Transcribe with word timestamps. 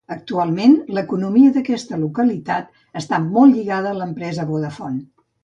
Actualment 0.13 0.71
l'economia 0.97 1.51
d'aquesta 1.57 1.99
localitat 2.05 2.81
està 3.03 3.21
molt 3.27 3.55
lligada 3.59 3.93
a 3.93 4.01
l'empresa 4.01 4.49
Vodafone. 4.51 5.07